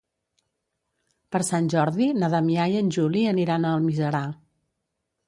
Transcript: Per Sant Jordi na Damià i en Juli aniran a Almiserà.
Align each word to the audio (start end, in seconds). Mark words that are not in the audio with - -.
Per 1.35 1.41
Sant 1.49 1.67
Jordi 1.73 2.07
na 2.21 2.29
Damià 2.35 2.65
i 2.71 2.79
en 2.79 2.89
Juli 2.97 3.21
aniran 3.33 3.69
a 3.69 3.75
Almiserà. 3.81 4.23